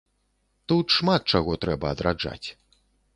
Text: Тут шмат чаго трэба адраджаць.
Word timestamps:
Тут 0.71 0.95
шмат 0.95 1.21
чаго 1.35 1.53
трэба 1.65 1.91
адраджаць. 1.97 2.47